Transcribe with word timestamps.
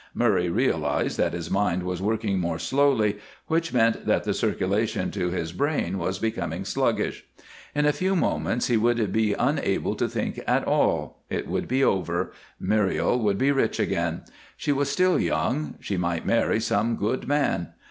Murray 0.15 0.49
realized 0.49 1.19
that 1.19 1.33
his 1.33 1.51
mind 1.51 1.83
was 1.83 2.01
working 2.01 2.39
more 2.39 2.57
slowly, 2.57 3.19
which 3.45 3.71
meant 3.71 4.07
that 4.07 4.23
the 4.23 4.33
circulation 4.33 5.11
to 5.11 5.29
his 5.29 5.51
brain 5.53 5.99
was 5.99 6.17
becoming 6.17 6.65
sluggish. 6.65 7.23
In 7.75 7.85
a 7.85 7.93
few 7.93 8.15
moments 8.15 8.65
he 8.65 8.77
would 8.77 9.13
be 9.13 9.33
unable 9.35 9.93
to 9.97 10.09
think 10.09 10.39
at 10.47 10.63
all, 10.65 11.19
it 11.29 11.47
would 11.47 11.67
be 11.67 11.83
over 11.83 12.31
Muriel 12.59 13.19
would 13.19 13.37
be 13.37 13.51
rich 13.51 13.79
again. 13.79 14.23
She 14.57 14.71
was 14.71 14.89
still 14.89 15.19
young; 15.19 15.75
she 15.79 15.97
might 15.97 16.25
marry 16.25 16.59
some 16.59 16.95
good 16.95 17.27
man. 17.27 17.73